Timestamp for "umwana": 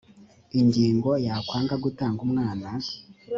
2.27-2.67